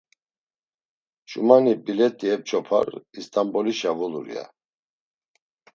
Ç̌umani 1.29 1.73
bilet̆i 1.85 2.27
ep̌ç̌opar 2.35 2.87
İst̆anbolişa 3.19 3.91
vulur, 3.97 4.27
ya. 4.35 4.45